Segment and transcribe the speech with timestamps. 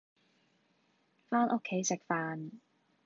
[1.29, 2.49] 返屋企食飯